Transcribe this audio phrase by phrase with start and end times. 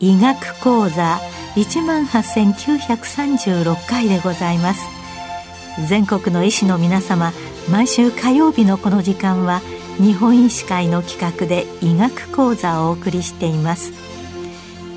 [0.00, 1.18] 医学講座
[1.56, 4.82] 一万八千九百三十六回でございます。
[5.88, 7.32] 全国の医師の皆様
[7.70, 9.60] 毎週火曜日のこの時間は
[9.98, 13.92] 日本医師会の企画で医学講座をお送りしています。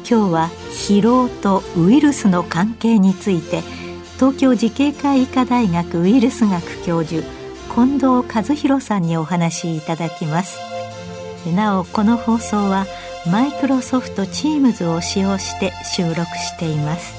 [0.09, 3.61] 今日は疲労とウイルスの関係について
[4.15, 7.21] 東京慈恵会医科大学ウイルス学教授
[7.75, 10.57] 近藤和弘さんにお話しいただきます。
[11.55, 12.87] なおこの放送は
[13.29, 17.13] マイクロソフト Teams を使用して収録しています。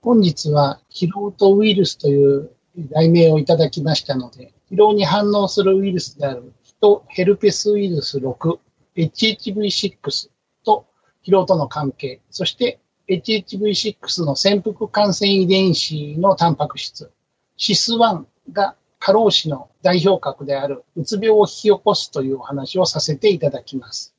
[0.00, 2.50] 本日は疲労とウイルスという
[2.90, 8.58] 題名をいただきましたので疲労に反応するウイルスであるヒトヘルペスウイルス6
[8.96, 10.30] HHV6
[10.64, 10.86] と
[11.26, 17.10] 疲労との関係そして HHV6 の潜伏感染遺伝子のタンパク質
[17.58, 24.14] CIS1 が過労死の代表格であるうつ病を引き起こすというお話をさせていただきます。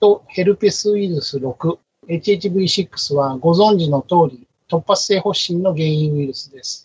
[0.00, 6.83] と、ヘルペスウイルス6、HHV6 はご存知の通り突発性発疹の原因ウイルスです。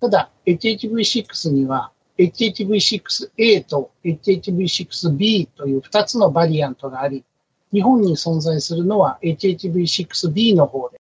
[0.00, 7.24] ただ、HHV6 には HHV6A と HHV6B という2つのバリアントがあり、
[7.72, 11.00] 日本に存在するのは HHV6B の方で、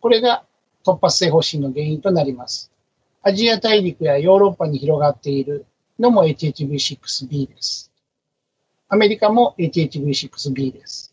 [0.00, 0.44] これが
[0.84, 2.72] 突発性発疹の原因となります。
[3.22, 5.66] アジア大陸やヨーロッパに広がっている
[5.98, 7.92] のも HHV6B です。
[8.88, 11.09] アメリカも HHV6B です。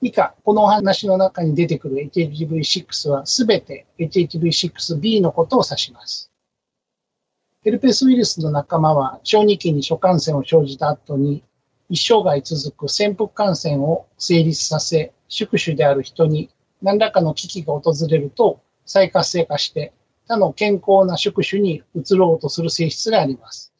[0.00, 6.30] 以下、このお話の中に出てくる HHV6 はすべて HHV6B のことを指します。
[7.62, 11.42] ヘルペスウイルスの仲間は小児期に初感染を生じた後に
[11.88, 16.48] 一生涯続く潜伏感染を成立させ、宿主である人に
[16.80, 19.92] 何らかの危機が訪れると再活性化して
[20.28, 23.72] 他の健康な宿主に移ろうとする性質があります。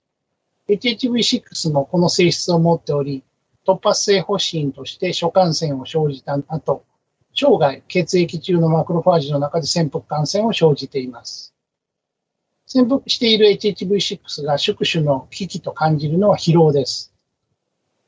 [0.69, 3.22] HHV6 もこの性質を持っており、
[3.69, 6.87] 突発性発疹として初感染を生じた後、
[7.34, 11.53] 生涯血液中のマクロファージの中で潜伏感染を生じています。
[12.67, 17.12] 潜伏している HHV6 が宿主の危機と感じるのは疲労です。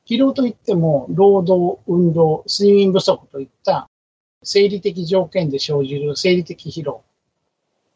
[0.07, 3.91] 疲労といっても、労働、運動、睡眠不足といった
[4.43, 7.05] 生理的条件で生じる生理的疲労、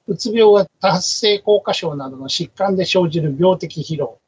[0.07, 4.19] うつ病は多発性硬化症などの疾患で生じる病的疲労、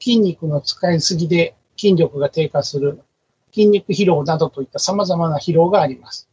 [0.00, 3.00] 筋肉の使いすぎで筋力が低下する
[3.52, 6.28] 筋肉疲労などといった様々な疲労があります。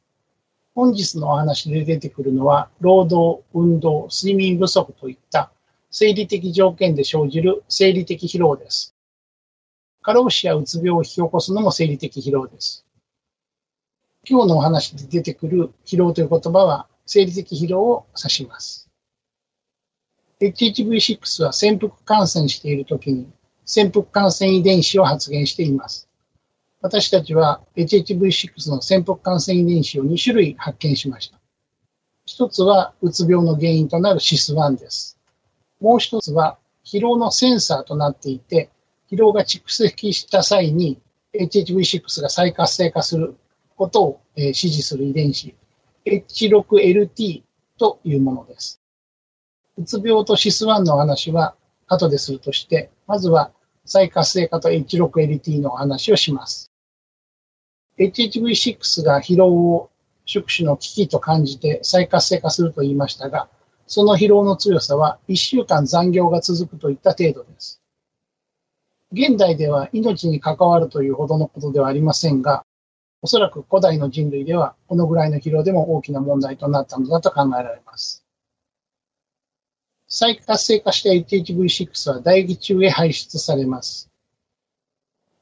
[0.74, 5.52] 本日のお話で出てくるのは、労働、運動、睡眠不足といった
[5.92, 8.96] 生理的条件で生じる生理的疲労です。
[10.02, 12.86] 過労死やうつ病を引き起こすのも生理的疲労です。
[14.26, 18.90] 今日のお話で出てくる疲労という言葉は、生理的疲労を指します。
[20.40, 23.28] HHV6 は潜伏感染しているときに
[23.70, 26.10] 潜伏感染遺伝子を発現しています。
[26.82, 31.40] 私たちは HHV6 の潜伏感染遺伝子を2種類発見しました。
[32.26, 35.20] 一つはうつ病の原因となる CIS1 です。
[35.80, 38.72] もう一つは疲労のセンサーとなっていて、
[39.12, 41.00] 疲労が蓄積した際に
[41.36, 43.36] HHV6 が再活性化する
[43.76, 45.54] ことを指示する遺伝子
[46.08, 47.44] H6LT
[47.78, 48.82] というものです。
[49.78, 51.54] うつ病と CIS1 の話は
[51.88, 53.52] 後でするとして、まずは
[53.90, 56.72] 再活性化と H6LT の話をします。
[57.98, 59.90] HHV6 が疲労を
[60.28, 63.50] 宿主の危機と感じて再活性化すると言いましたが、
[63.88, 67.82] その疲労の強さは1週間残業が続くといった程度です。
[69.12, 72.64] 現代では命に関わるというほどのことではありませんが、
[73.24, 78.24] おそらく古代の人類ではこのぐらいの疲労でも大きな問題となったのだと考えられます。
[80.10, 84.10] 再活性化した HHV6 は唾液中へ排出されます。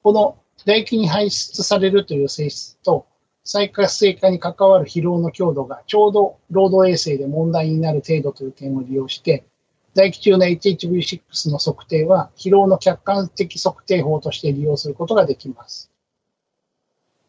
[0.04, 3.08] この唾液に排出されるという性質と
[3.46, 9.46] 再活性化に関わる疲労の強度がちょうど労働衛生で問題になる程度という点を利用して、
[9.94, 15.90] 唾液中の HHV6 の測定は疲労の客観的測定法として利用することができます。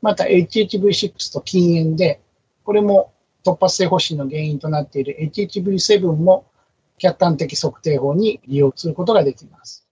[0.03, 2.21] また HHV6 と禁煙で、
[2.65, 3.12] これも
[3.45, 6.48] 突発性発疹の原因となっている HHV7 も
[6.99, 9.87] 客観的測定法に利用することができます。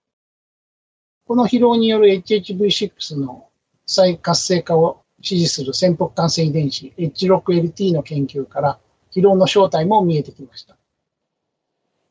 [1.25, 3.49] この疲労による HHV6 の
[3.85, 8.79] 再活性化を支持する潜伏感染遺伝子 H6LT の研究から
[9.11, 10.77] 疲労の正体も見えてきました。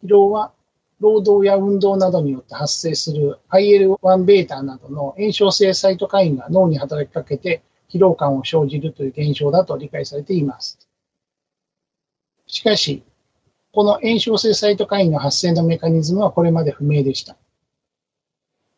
[0.05, 0.53] 疲労は
[1.01, 10.79] 労働や運動などによって発生する IL-1β などの炎症性サイトカインが脳に働きかけて疲労感を生じるという現象だと理解されています。
[12.47, 13.03] しかし、
[13.77, 17.37] この炎症性サイトカインの発生のメカニズムはこれまで不明でした。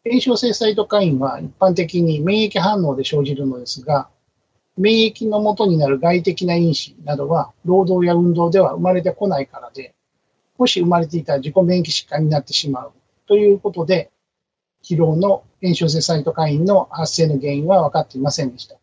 [0.04, 4.08] 炎症性サイトカインは一般的に免疫反応で生じるのですが、
[4.76, 9.94] 免疫の元になる外的な因子などは労働や運動では生まれてこないからで、
[10.58, 12.92] もし生まれていたら自己免疫疾患になってしまう
[13.28, 14.10] ということで、
[14.82, 18.74] 疲労の炎症性サイトカインの発生の原因は分かっていませんでした。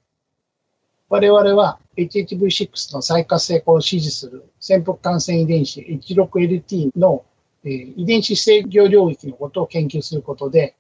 [1.07, 7.24] 我々は HHV6 の再活性化を支持する潜伏感染遺伝子 H6LT の
[7.63, 10.75] 遺伝子制御領域のことを研究することで、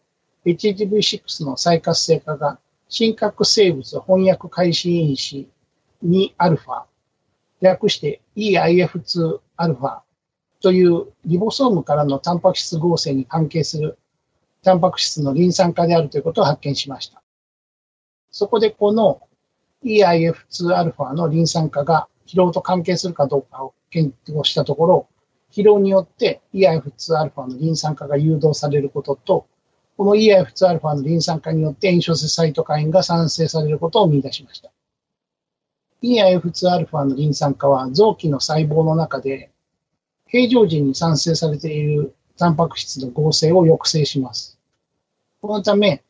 [0.45, 5.47] HHV6 の再活性化が真核生物翻訳開始因子
[6.03, 6.83] 2α、
[7.61, 9.99] 略して EIF2α
[10.61, 13.97] というリボソームからのタンパク質合成に関係する
[14.63, 17.21] タンパク質のリン酸化であるということを発見しました。
[18.31, 19.21] そこでこの
[19.84, 25.08] EIF2α のリン酸化が疲労と関係するかどうかを検討したところ、
[25.50, 29.46] 疲労によって EIF2α のリン酸化が誘導されることと、
[29.96, 34.70] この EIF2α のリン酸化によって炎症性サイトカインが産生されることを見出しました。
[36.02, 39.50] EIF2α のリン酸化は臓器の細胞の中で
[40.26, 44.58] 平常時に産生されているタンパク質の合成を抑制します。
[45.42, 46.04] このため、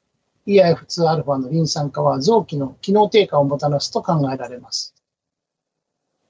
[0.47, 4.93] EIF2α のリン酸化は臓器の機能低下をもたらすと考えられます。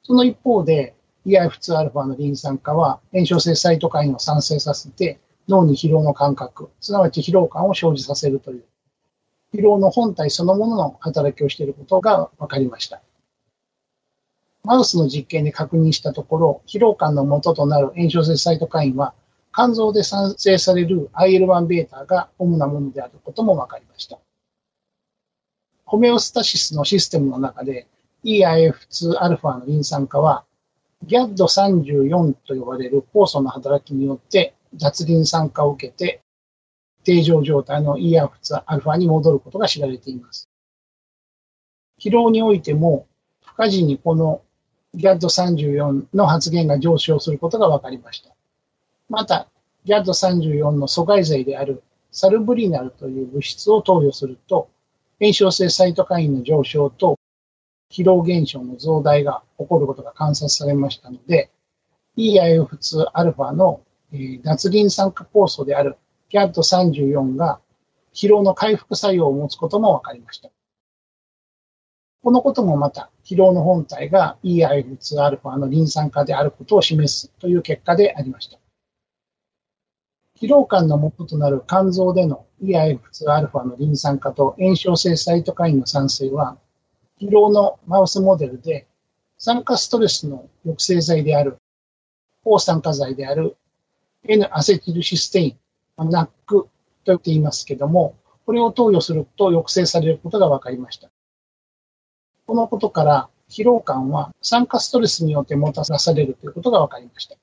[0.04, 0.96] その一方で、
[1.26, 8.64] EIF2α のリン酸化は炎症性サイトカインを産生させて脳に疲労の感覚、すなわち疲労感を生じさせるという、
[9.54, 13.02] 疲労の本体そのものの働きをしていることが分かりました。
[14.64, 19.14] マウスの実験で確認したところ、疲労感の元となる炎症性サイトカインは、
[19.55, 24.19] 肝臓で産生される IL-1β が主なものであることも分かりました。
[25.85, 27.89] ホメオスタシスのシステムの中で
[28.25, 30.45] EIF2α のリン酸化は
[31.07, 36.21] GAD34 と呼ばれる酵素の働きによって脱リン酸化を受けて
[37.05, 40.49] 定常状態の EIF2α に戻ることが知られています。
[41.99, 43.07] 疲労においても
[43.45, 44.43] 不可時にこの
[44.97, 48.31] GAD34 の発現が上昇することが分かりました。
[49.10, 49.50] また、
[49.86, 54.70] GAD34 の阻害剤であるサルブリナルという物質を投与すると、
[55.20, 57.20] 炎症性サイトカインの上昇と
[57.92, 61.52] 疲労現象の増大が起こることが観察されましたので、
[62.18, 63.82] EIF2α の、
[64.44, 65.98] 脱リン酸化酵素である
[66.32, 67.60] GAD34 が
[68.14, 70.50] 疲労の回復作用を持つことも分かりました。
[72.24, 78.58] このこともまた、疲労の本体が EIF2α のリン酸化であることを示すという結果でありました。
[80.40, 86.58] 疲労感の元となる肝臓での EIF2α のリン酸化と炎症性サイトカインの産生は、
[87.22, 88.86] 疲労のマウスモデルで
[89.38, 91.58] 酸化ストレスの抑制剤である、
[92.44, 93.56] 抗酸化剤である
[94.28, 95.58] N アセチルシステイン、
[95.98, 96.70] NAC と
[97.06, 98.16] 言っていますけども、
[98.46, 101.10] これを投与すると抑制されることが分かりました。
[102.46, 107.38] このことから、疲労感は酸化ストレスによってもたらされるということが分かりました。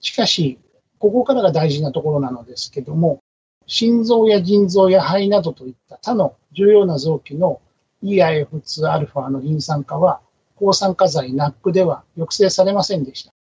[0.00, 0.58] しかし、
[0.98, 3.22] ここからが大事なところなのですけども、
[3.66, 7.60] 心臓や腎臓や肺などといった他の重要な臓器の
[8.02, 10.20] EIF2α のリン酸化は、
[10.56, 13.32] 抗酸化剤 NAC では抑制されませんでした。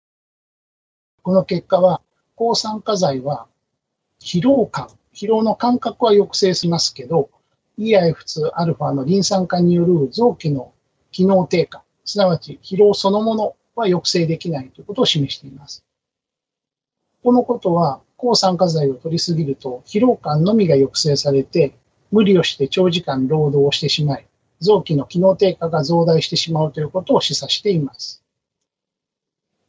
[1.21, 2.01] この結果は、
[2.35, 3.47] 抗酸化剤は
[4.19, 7.29] 疲労感、疲労の感覚は抑制しますけど、
[7.77, 10.73] EIF2α のリン酸化による臓器の
[11.11, 15.83] 機能低下、すなわち疲労そのものは抑制できないということを示しています。
[17.23, 21.73] このことは、抗酸化剤を取りすぎると疲労感のみが抑制されて、
[22.11, 24.27] 無理をして長時間労働をしてしまい、
[24.59, 28.23] 臓器の機能低下が増大してしまうということを示唆しています。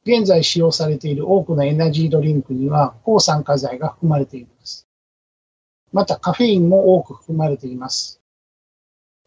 [0.04, 4.86] 現在使用されている多くのエナジードリンクには抗酸化剤が含まれています。
[5.92, 8.20] またカフェインも多く含まれています。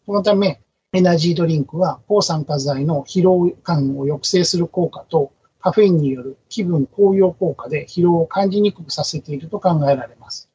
[0.05, 0.62] このため、
[0.93, 10.50] エナジードリンクは抗酸化剤の疲労感を抑制する効果とカフェインによる気分高揚効果で疲労を感じにくくさせていると考えられます。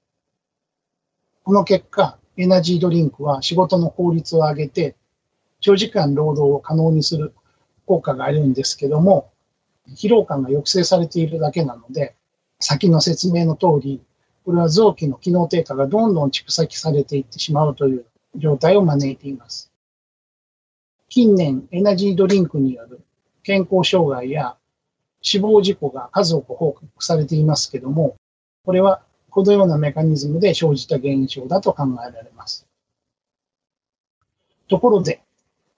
[1.45, 4.97] この結果、エナジードリンクは仕事の効率を上げて
[5.61, 7.35] 長時間労働を可能にする
[7.87, 9.31] 効果があるんですけども、
[9.95, 12.15] 疲労感が抑制されているだけなので、
[12.59, 14.03] 先の説明の通り、
[14.45, 18.07] これは臓器の機能低下がどんどん蓄積されていってしまうという
[18.37, 19.71] 状態を招いています。
[21.09, 23.01] 近年、エナジードリンクによる
[23.45, 24.57] 健康障害や
[25.23, 28.17] 死亡事故が数多く報告されていますけども、
[28.65, 32.67] これはこのようなメカニズムで生じた現象だと考えられます。
[34.69, 35.23] ところで、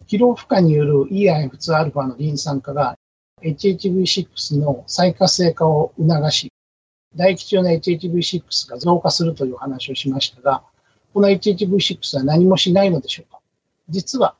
[0.07, 2.99] 疲労負荷による EIF2α のリン酸化が
[3.43, 6.53] HHV6 の再活性化を促し、
[7.13, 10.63] 唾液中の HHV6 が増加するという話をしましたが、
[11.13, 13.41] この HHV6 は何もしないのでしょうか
[13.89, 14.37] 実は、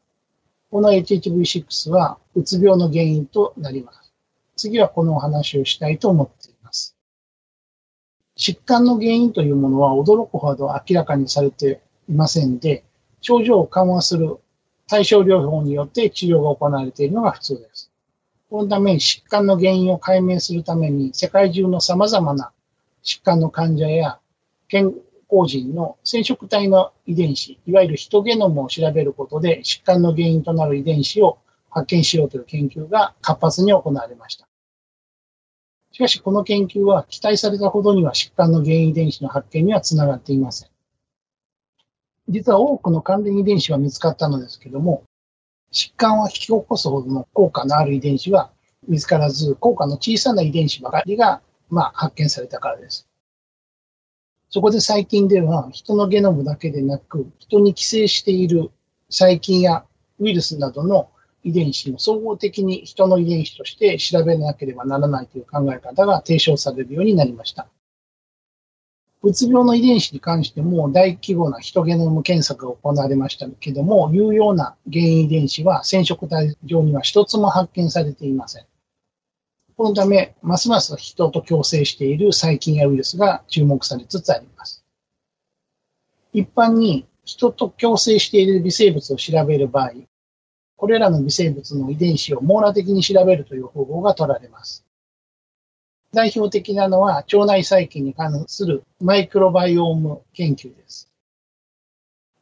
[0.71, 4.04] この HHV6 はうつ病の原因となります。
[4.57, 6.97] 次はこのお話をしたいと思っています。
[8.37, 12.85] 疾患の原因というものは驚くほど明らかにされていませんで、
[13.21, 14.39] 症状を緩和する
[14.87, 17.91] 対症療法によって治療が行われているのが普通です。
[18.51, 22.53] このため、疾患の原因を解明するために、世界中の様々な
[23.03, 24.19] 疾患の患者や
[24.69, 24.95] 健
[25.31, 31.39] 康人の染色体の遺伝子、いわゆるヒトゲノムを調べることで疾患の原因となる遺伝子を
[31.75, 34.47] 発見しようという研究が活発に行われました。
[35.91, 40.69] しかし、この研究は期待されたほどには疾患の原因遺伝子の発見にはつながっていません。
[42.29, 45.03] 実は多くの関連遺伝子は見つかったのですけども、
[45.73, 48.53] 疾患を引き起こすほどの効果のある遺伝子は
[48.87, 53.09] 見つからず、効果の小さな遺伝子ばかりが、まあ、発見されたからです。
[54.49, 58.71] そこで最近では、人のゲノムだけでなく、人に寄生している
[59.11, 59.85] 細菌や
[60.21, 61.11] ウイルスなどの
[61.45, 67.69] 遺伝子も総合的に人の遺伝子として調べなければならないという考え方が提唱されるようになりました。
[69.23, 78.67] うつ病の遺伝子に関しても大規模なヒトゲノム検索が行われましたけども、有用な原因遺伝子は染色体上には一つも発見されていません。
[79.77, 84.85] このため、ますます人と共生している細菌やウイルスが注目されつつあります。
[86.35, 89.93] 一般に人と共生している微生物を調べる場合、
[90.85, 94.85] これらの微生物の遺伝子を網羅的に調べるという方法が取られます。
[96.13, 101.11] 代表的なのは腸内細菌に関するマイクロバイオーム研究です。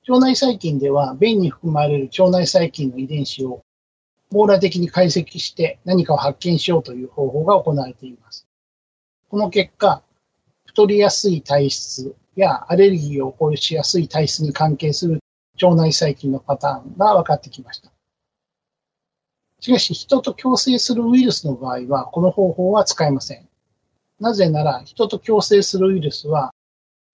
[0.08, 3.62] 腸内細菌では便に含まれる腸内細菌の遺伝子を
[4.32, 8.48] 網羅的に解析して何かを発見しようという方法が行われています。
[9.28, 10.02] この結果、
[10.64, 15.20] 太りやすい体質やアレルギーを起こしやすい体質に関係する
[15.62, 17.91] 腸内細菌のパターンが分かってきました。
[19.62, 23.48] しかし、人と共生するウイルスの場合は、この方法は使えません。
[24.18, 26.52] なぜなら、人と共生するウイルスは、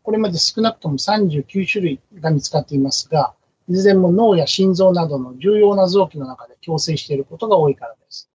[0.02, 3.34] これまで少なくとも39種類が見つかっていますが、
[3.68, 8.30] いずれも脳や心臓などの重要な臓器の中で共生していることが多いからです。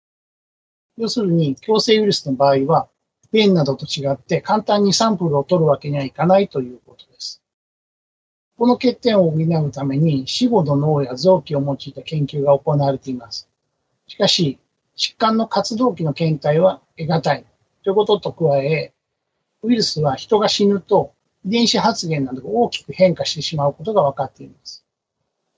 [0.96, 2.90] 要するに、共生ウイルスの場合は、
[3.32, 7.42] 便などと違って簡単にサンプルを取るわけにはいかないということです。
[8.60, 13.50] この欠点を補うために死後の脳や臓器を用いた研究が行われています。
[14.08, 14.60] しかし、
[14.96, 17.46] 疾患の活動期の検体は得難い。
[17.84, 18.94] ということと加え、
[19.64, 21.14] ウイルスは人が死ぬと
[21.46, 24.86] 遺伝子発現などが大きく変化してしまうことが分かっています。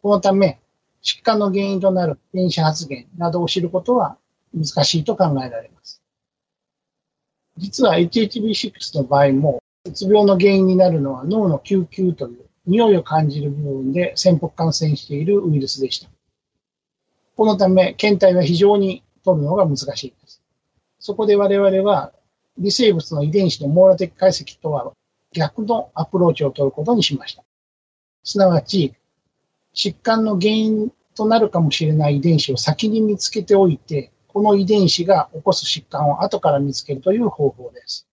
[0.01, 0.59] このため、
[1.03, 4.17] 疾患の原因となる遺伝子発現などを知ることは
[4.53, 6.01] 難しいと考えられます。
[7.57, 16.09] 実は HHV6 の場合も、うつ病の原因になるのは脳の救急という匂いを感じる部分で潜伏感染しているウイルスでした。
[17.35, 20.41] このため、検体は非常に取るのが難しいです。
[20.99, 22.13] そこで我々は
[22.57, 24.93] 微生物の遺伝子の網羅的解析とは
[25.33, 27.43] 逆のアプローチを取ることにしました。
[28.23, 28.93] すなわち、
[29.75, 38.07] 疾患の原因となるかもしれない遺伝子を先に見つけておいて、この遺伝子が起こす疾患を後から見つけるという方法です。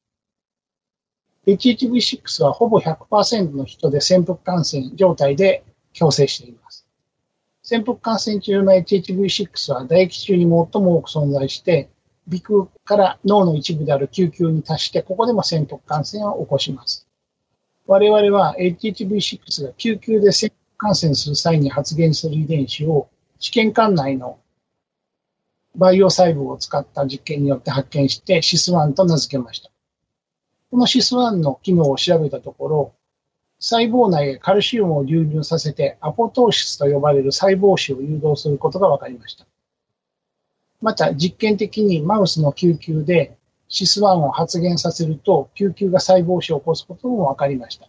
[1.47, 5.65] HHV6 はほぼ100%の人で潜伏感染状態で
[5.99, 6.62] 共生しています。
[7.73, 11.89] 潜伏感染中の HHV6 は唾液中に最も多く存在して、
[12.29, 17.09] 鼻腔から脳の一部である救急に達して、ここでも潜伏感染を起こします。
[17.87, 24.39] 我々は HHV6 が救急で潜伏感染する際に発現する遺伝子を試験管内の
[25.75, 29.71] 培養細胞を使った実験によって発見して SIS1 と名付けました。
[30.71, 32.95] この SIS1 の機能を調べたところ、
[33.63, 39.47] 細胞内へカルシウムを流入させてアポトーシスと呼ばれる細胞死を誘導することが分かりました。
[40.81, 43.37] また実験的にマウスの救急で
[43.69, 47.87] シス1を発現させると救急が細胞死を起こすことも分かりました。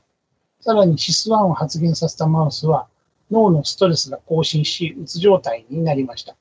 [0.61, 2.87] さらにシス1を発現させたマウスは
[3.31, 6.35] 脳のストレスが更新し、うつ状態になりました。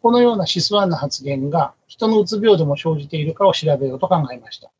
[0.00, 4.70] このようなシス1の発現が人のうつ病でも生じているかを調べようと考えました。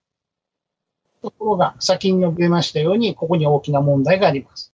[1.22, 4.72] ところが、先に述べましたように、ここに大きな問題があります。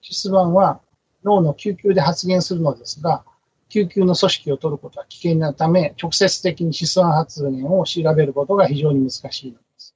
[0.00, 0.80] シス1は
[1.24, 3.24] 脳の救急で発現するのですが、
[3.68, 9.94] 救急の組織を取ることは危険なため、直接的にシスワン発現を調べることが非常に難しいのです。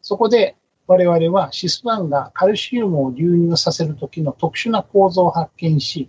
[0.00, 0.56] そこで
[0.86, 6.08] 我々はシス1がカルシウムを流入させるときの特殊な構造を発見し、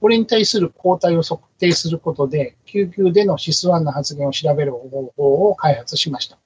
[0.00, 6.38] これに対する抗体を測定することで、救急でのシス1の発現を調べる方法を開発しました。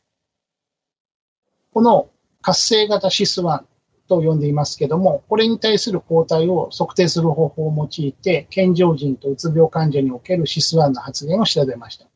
[1.72, 2.10] この
[2.42, 3.64] 活性型シス1
[4.08, 12.06] と呼んでいますけども、これに対する抗体を測定する方法を用いて、健常人とうつ病患者におけるシス1の発現を調べました。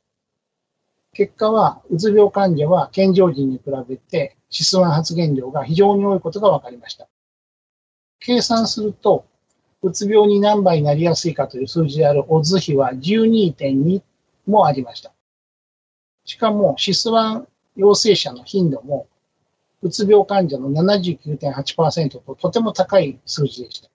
[1.12, 7.08] 結果は、うつ病患者は健常人に比べて、シス1発現量が非常に多いことが分かりました。
[8.18, 9.25] 計算すると、
[9.82, 14.02] うつ病に何倍になりやすいかという数字であるオズ比は12.2
[14.46, 15.12] もありました。
[16.25, 17.46] しかも、シス1
[17.76, 19.06] 陽性者の頻度も
[19.85, 23.91] うつ病患者の79.8%ととても高い数字でした。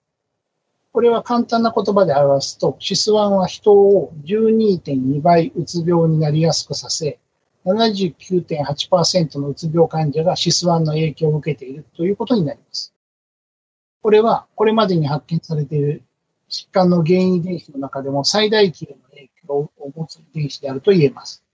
[0.92, 7.18] これは簡単な言葉で表すと、シス1は人を12.2倍うつ病になりやすくさせ、
[7.64, 12.94] 79.8%のうつ病患者がシス1の影響を受けているということになります。
[14.00, 16.04] これはこれまでに発見されている
[16.48, 21.44] 疾患の原因遺伝子の中でも最大級の影響を持つ遺伝子であると言えます。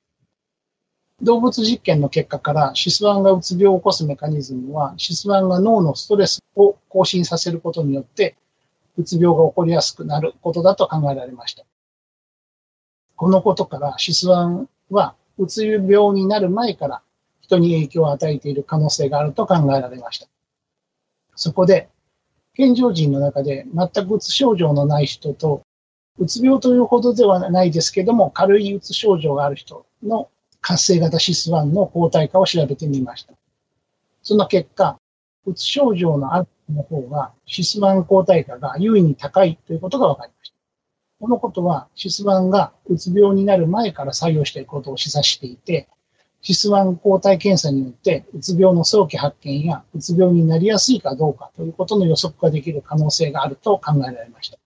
[1.23, 8.37] 動物実験の結果からシスワンがうつ病を起こすメカニズムは、シスワンが脳のストレスを更新させることによって、
[8.99, 11.65] うつ病が起こりやすくなることだと考えられました。
[13.17, 17.03] このことからシスワンはうつ病になる前から
[17.41, 20.27] 人に影響を与えている可能性があると考えられました。
[21.35, 21.89] そこで、
[22.55, 25.63] 健常人の中で全くうつ症状のない人と、
[26.19, 30.29] うつ病というほどではないですけども、軽いうつ症状がある人の
[30.67, 33.35] 活性型シス1の抗体化を調べてみました。
[34.25, 34.99] その結果、
[35.47, 40.57] うつ症状のあるの方がシス1抗体価が優位に高いということが分かりました。
[41.21, 45.89] このことは、シス1がうつ病になる前から作用していることを示唆していて、
[46.43, 54.59] シス1抗体検査によって、うつ病の早期発見や、うつ病になりやすいかどうかということの予測ができる可能性があると考えられました。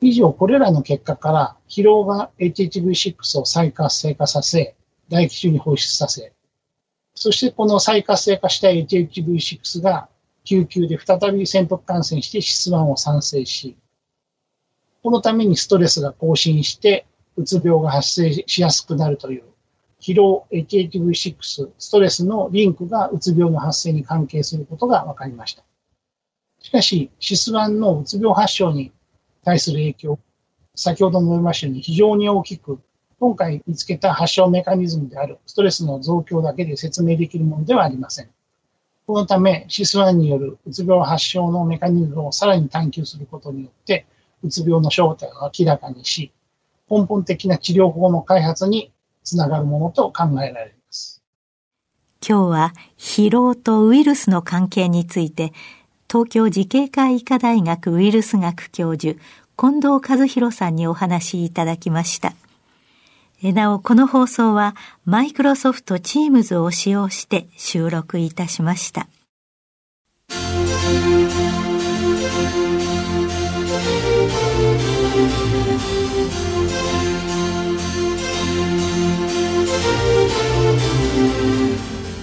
[0.00, 4.74] 以上、これらの結果から、疲労が HHV6 を再活性化させ、
[5.08, 6.32] 唾液中に放出させ、
[7.14, 10.08] そしてこの再活性化した HHV6 が
[10.44, 13.76] 救急で再び潜伏感染して質1を産生し、
[15.02, 19.44] このためにストレスが更新して、うつ病が発生しやすくなるという、
[20.00, 25.62] 疲労 HHV6、ストレスのリンクがうつ病の発生に関係することが分かりました。
[26.62, 28.92] しかし、シス1のうつ病発症に
[29.44, 30.18] 対する影響、
[30.74, 32.80] 先ほど述べましたように非常に大きく、
[33.18, 38.28] 今回見つけた発症メカニズムであるストレスの増強だけで説明できるものではありません。
[39.06, 44.06] このため、シス1によるうつ病発症のメカニズムをさらに探求することによって、
[44.42, 46.32] うつ病の正体を明らかにし、
[46.88, 48.92] 根本的な治療法の開発に
[49.24, 51.22] つながるものと考えられます。
[52.26, 55.52] 今日は疲労とウイルスの関係について
[56.10, 59.16] 東京慈恵会医科大学ウイルス学教授、
[59.56, 62.32] 近藤和弘さんにお話いただきました。
[63.40, 69.06] なお、この放送は、マイクロソフト Teams を使用して収録いたしました。